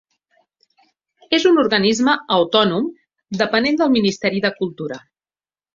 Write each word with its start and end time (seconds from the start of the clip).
És 1.39 1.45
un 1.51 1.61
organisme 1.65 2.17
autònom 2.39 2.89
depenent 3.45 3.81
del 3.83 3.95
Ministeri 3.99 4.45
de 4.49 4.57
Cultura. 4.63 5.03